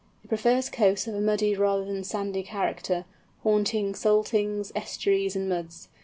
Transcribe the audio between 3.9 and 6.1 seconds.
saltings, estuaries, and muds.